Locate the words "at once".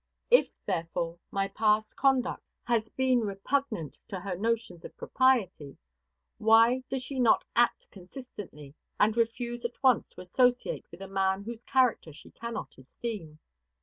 9.63-10.09